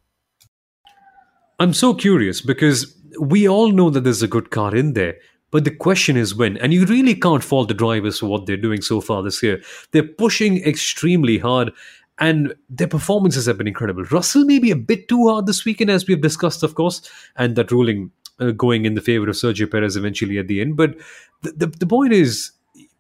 [1.61, 5.16] I'm so curious because we all know that there's a good car in there.
[5.51, 6.57] But the question is when.
[6.57, 9.61] And you really can't fault the drivers for what they're doing so far this year.
[9.90, 11.73] They're pushing extremely hard
[12.18, 14.05] and their performances have been incredible.
[14.05, 17.03] Russell may be a bit too hard this weekend, as we've discussed, of course,
[17.37, 20.77] and that ruling uh, going in the favor of Sergio Perez eventually at the end.
[20.77, 20.96] But
[21.42, 22.53] the, the, the point is,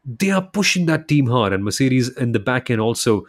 [0.04, 3.26] they are pushing that team hard, and Mercedes in the back end also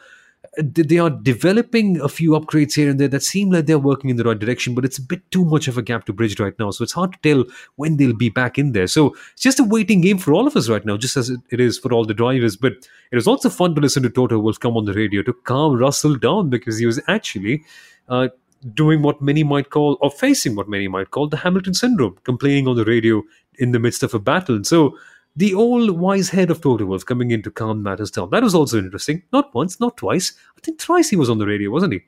[0.58, 4.18] they are developing a few upgrades here and there that seem like they're working in
[4.18, 6.58] the right direction, but it's a bit too much of a gap to bridge right
[6.60, 6.72] now.
[6.72, 7.46] So it's hard to tell
[7.78, 8.88] when they'll be back in there.
[8.88, 11.60] So it's just a waiting game for all of us right now, just as it
[11.62, 12.58] is for all the drivers.
[12.58, 12.74] But
[13.12, 15.78] it was also fun to listen to Toto Wolff come on the radio to calm
[15.78, 17.64] Russell down because he was actually.
[18.10, 18.28] Uh,
[18.76, 22.68] doing what many might call, or facing what many might call the Hamilton syndrome, complaining
[22.68, 23.24] on the radio
[23.58, 24.56] in the midst of a battle.
[24.56, 24.96] And so
[25.36, 28.30] the old wise head of Toto Wolff coming in to calm matters down.
[28.30, 29.24] That was also interesting.
[29.32, 30.34] Not once, not twice.
[30.58, 32.02] I think thrice he was on the radio, wasn't he?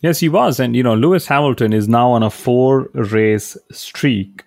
[0.00, 0.60] Yes, he was.
[0.60, 4.44] And, you know, Lewis Hamilton is now on a four race streak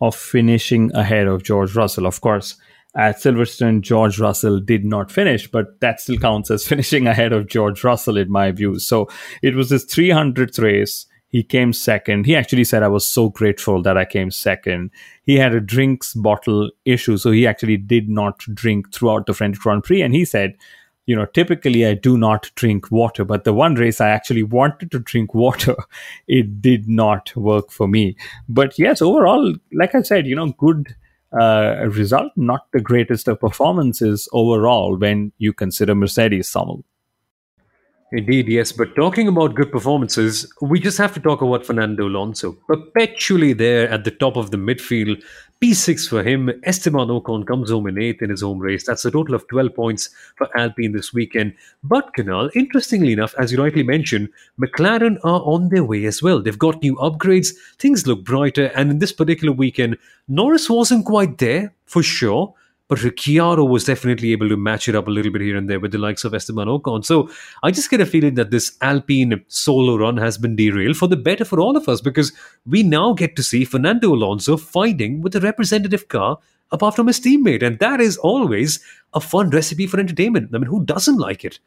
[0.00, 2.06] of finishing ahead of George Russell.
[2.06, 2.56] Of course,
[2.96, 7.46] at Silverstone, George Russell did not finish, but that still counts as finishing ahead of
[7.46, 8.78] George Russell, in my view.
[8.78, 9.08] So
[9.42, 11.06] it was his 300th race.
[11.32, 12.26] He came second.
[12.26, 14.90] He actually said, I was so grateful that I came second.
[15.22, 17.16] He had a drinks bottle issue.
[17.16, 20.02] So he actually did not drink throughout the French Grand Prix.
[20.02, 20.58] And he said,
[21.06, 24.90] you know, typically I do not drink water, but the one race I actually wanted
[24.90, 25.74] to drink water,
[26.28, 28.14] it did not work for me.
[28.46, 30.94] But yes, overall, like I said, you know, good
[31.32, 36.84] uh, result, not the greatest of performances overall when you consider Mercedes Sommel.
[38.12, 38.72] Indeed, yes.
[38.72, 42.52] But talking about good performances, we just have to talk about Fernando Alonso.
[42.66, 45.24] Perpetually there at the top of the midfield.
[45.62, 46.50] P6 for him.
[46.64, 48.84] Esteban Ocon comes home in eighth in his home race.
[48.84, 51.54] That's a total of 12 points for Alpine this weekend.
[51.84, 54.28] But, Kunal, interestingly enough, as you rightly mentioned,
[54.60, 56.42] McLaren are on their way as well.
[56.42, 57.54] They've got new upgrades.
[57.78, 58.66] Things look brighter.
[58.74, 59.96] And in this particular weekend,
[60.28, 62.54] Norris wasn't quite there, for sure
[62.88, 65.80] but Ricciardo was definitely able to match it up a little bit here and there
[65.80, 67.04] with the likes of Esteban Ocon.
[67.04, 67.30] So
[67.62, 71.16] I just get a feeling that this Alpine solo run has been derailed for the
[71.16, 72.32] better for all of us because
[72.66, 76.38] we now get to see Fernando Alonso fighting with a representative car
[76.70, 77.62] apart from his teammate.
[77.62, 78.80] And that is always
[79.14, 80.50] a fun recipe for entertainment.
[80.54, 81.60] I mean, who doesn't like it?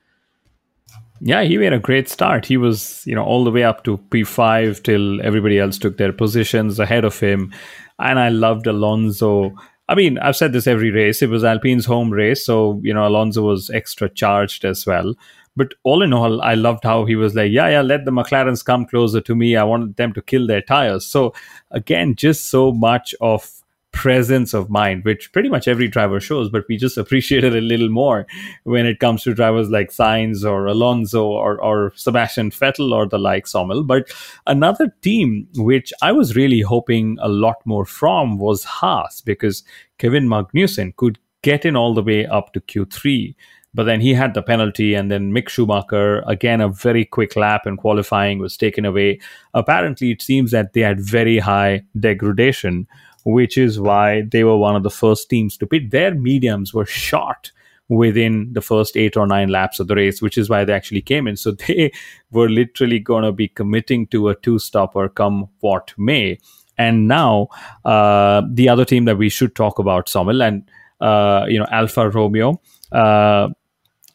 [1.22, 2.46] Yeah, he made a great start.
[2.46, 6.12] He was, you know, all the way up to P5 till everybody else took their
[6.12, 7.54] positions ahead of him.
[8.00, 9.56] And I loved Alonso
[9.88, 11.22] I mean, I've said this every race.
[11.22, 15.14] It was Alpine's home race, so you know Alonso was extra charged as well.
[15.58, 18.66] But all in all, I loved how he was like, "Yeah, yeah, let the McLarens
[18.66, 19.56] come closer to me.
[19.56, 21.34] I wanted them to kill their tires." So
[21.72, 23.55] again, just so much of
[23.96, 27.62] presence of mind, which pretty much every driver shows, but we just appreciate it a
[27.62, 28.28] little more
[28.64, 33.18] when it comes to drivers like Sainz or Alonso or, or Sebastian Vettel or the
[33.18, 33.84] like Sommel.
[33.84, 34.12] But
[34.46, 39.64] another team which I was really hoping a lot more from was Haas because
[39.98, 43.34] Kevin Magnussen could get in all the way up to Q3
[43.74, 47.68] but then he had the penalty and then mick schumacher again a very quick lap
[47.68, 49.20] in qualifying was taken away
[49.54, 52.88] apparently it seems that they had very high degradation
[53.26, 55.92] which is why they were one of the first teams to pit.
[55.92, 57.52] Their mediums were shot
[57.90, 61.02] within the first eight or nine laps of the race, which is why they actually
[61.02, 61.36] came in.
[61.36, 61.92] So they
[62.32, 66.40] were literally going to be committing to a two stopper come what may.
[66.78, 67.48] And now
[67.84, 70.70] uh, the other team that we should talk about, Sommel, and
[71.02, 72.62] uh, you know Alfa Romeo.
[72.92, 73.50] Uh,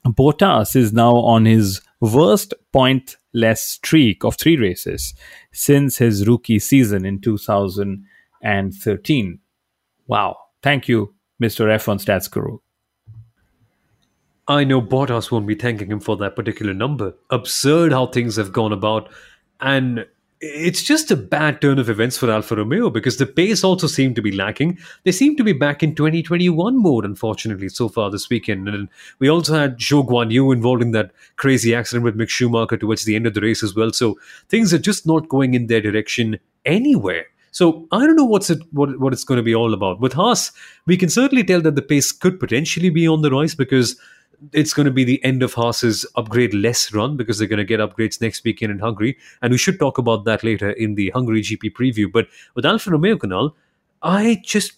[0.06, 5.14] Bottas is now on his worst pointless streak of three races
[5.52, 7.20] since his rookie season in
[8.42, 9.38] 2013.
[10.06, 10.36] Wow.
[10.62, 11.66] Thank you, Mr.
[11.66, 12.58] F1 Stats Guru.
[14.48, 17.14] I know Bottas won't be thanking him for that particular number.
[17.30, 19.08] Absurd how things have gone about.
[19.60, 20.06] And
[20.40, 24.16] it's just a bad turn of events for Alfa Romeo because the pace also seemed
[24.16, 24.78] to be lacking.
[25.04, 28.66] They seem to be back in 2021 mode, unfortunately, so far this weekend.
[28.66, 28.88] And
[29.18, 33.04] we also had Zhou Guan Yu involved in that crazy accident with Mick Schumacher towards
[33.04, 33.92] the end of the race as well.
[33.92, 34.18] So
[34.48, 37.26] things are just not going in their direction anywhere.
[37.50, 40.00] So I don't know what's it what what it's going to be all about.
[40.00, 40.52] With Haas,
[40.86, 44.00] we can certainly tell that the pace could potentially be on the rise because
[44.52, 47.64] it's going to be the end of Haas's upgrade less run because they're going to
[47.64, 49.18] get upgrades next weekend in Hungary.
[49.42, 52.10] And we should talk about that later in the Hungary GP preview.
[52.10, 53.52] But with Alfa Romeo Kunal,
[54.02, 54.74] I just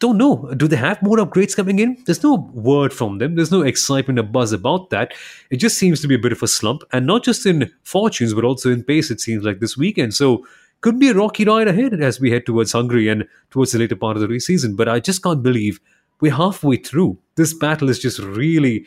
[0.00, 0.52] don't know.
[0.56, 2.02] Do they have more upgrades coming in?
[2.06, 3.34] There's no word from them.
[3.34, 5.12] There's no excitement or buzz about that.
[5.50, 6.84] It just seems to be a bit of a slump.
[6.92, 10.14] And not just in fortunes, but also in pace, it seems like this weekend.
[10.14, 10.46] So
[10.80, 13.96] could be a rocky ride ahead as we head towards Hungary and towards the later
[13.96, 14.76] part of the season.
[14.76, 15.80] But I just can't believe
[16.20, 17.18] we're halfway through.
[17.36, 18.86] This battle is just really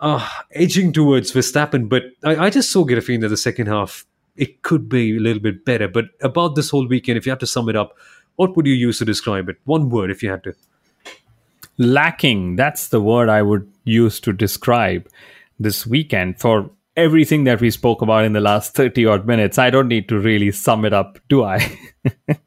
[0.00, 3.66] uh, edging towards Verstappen, but I, I just so get a feeling that the second
[3.66, 4.04] half
[4.36, 5.88] it could be a little bit better.
[5.88, 7.96] But about this whole weekend, if you had to sum it up,
[8.36, 9.56] what would you use to describe it?
[9.64, 10.54] One word, if you had to.
[11.78, 12.56] Lacking.
[12.56, 15.08] That's the word I would use to describe
[15.60, 19.58] this weekend for everything that we spoke about in the last 30 odd minutes.
[19.58, 21.78] I don't need to really sum it up, do I?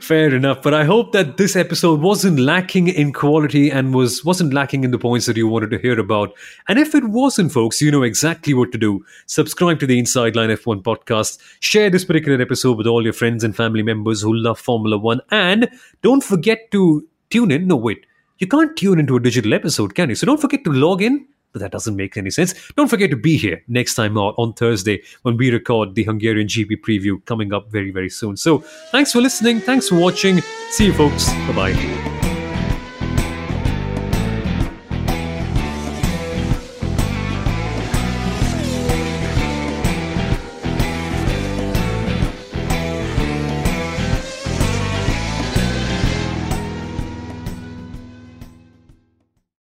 [0.00, 4.54] Fair enough, but I hope that this episode wasn't lacking in quality and was wasn't
[4.54, 6.32] lacking in the points that you wanted to hear about.
[6.68, 9.04] And if it wasn't, folks, you know exactly what to do.
[9.26, 11.38] Subscribe to the Inside Line F1 podcast.
[11.60, 15.20] Share this particular episode with all your friends and family members who love Formula One,
[15.30, 15.68] and
[16.00, 17.66] don't forget to tune in.
[17.66, 18.06] No, wait,
[18.38, 20.14] you can't tune into a digital episode, can you?
[20.14, 21.26] So don't forget to log in
[21.56, 22.54] but that doesn't make any sense.
[22.76, 26.48] Don't forget to be here next time out on Thursday when we record the Hungarian
[26.48, 28.36] GP preview coming up very, very soon.
[28.36, 28.58] So
[28.92, 29.60] thanks for listening.
[29.60, 30.42] Thanks for watching.
[30.72, 31.30] See you, folks.
[31.32, 32.15] Bye bye.